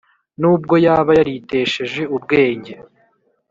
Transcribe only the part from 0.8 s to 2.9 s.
yaba yaritesheje ubwenge